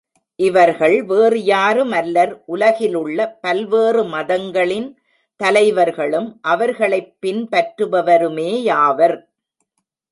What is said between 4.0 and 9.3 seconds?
மதங்களின் தலைவர்களும் அவர்களைப் பின் பற்றுபவருமேயாவர்.